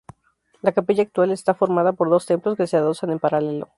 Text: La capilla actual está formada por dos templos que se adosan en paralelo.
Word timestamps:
La 0.63 0.71
capilla 0.71 1.03
actual 1.03 1.29
está 1.31 1.53
formada 1.53 1.93
por 1.93 2.09
dos 2.09 2.25
templos 2.25 2.57
que 2.57 2.65
se 2.65 2.75
adosan 2.75 3.11
en 3.11 3.19
paralelo. 3.19 3.69